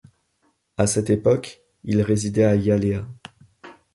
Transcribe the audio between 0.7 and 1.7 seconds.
À cette époque,